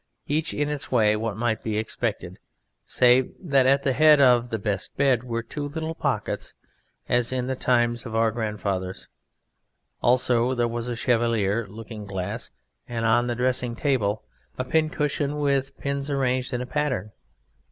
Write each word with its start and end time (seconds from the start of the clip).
Each 0.25 0.51
in 0.51 0.67
its 0.67 0.91
way 0.91 1.15
what 1.15 1.37
might 1.37 1.61
be 1.61 1.77
expected, 1.77 2.39
save 2.87 3.35
that 3.39 3.67
at 3.67 3.83
the 3.83 3.93
head 3.93 4.19
of 4.19 4.49
the 4.49 4.57
best 4.57 4.97
bed 4.97 5.23
were 5.23 5.43
two 5.43 5.67
little 5.67 5.93
pockets 5.93 6.55
as 7.07 7.31
in 7.31 7.45
the 7.45 7.55
time 7.55 7.95
of 8.03 8.15
our 8.15 8.31
grandfathers; 8.31 9.07
also 10.01 10.55
there 10.55 10.67
was 10.67 10.87
a 10.87 10.95
Chevalier 10.95 11.67
looking 11.67 12.05
glass 12.05 12.49
and 12.87 13.05
on 13.05 13.27
the 13.27 13.35
dressing 13.35 13.75
table 13.75 14.23
a 14.57 14.63
pin 14.65 14.89
cushion 14.89 15.37
with 15.37 15.77
pins 15.77 16.09
arranged 16.09 16.51
in 16.51 16.61
a 16.61 16.65
pattern. 16.65 17.11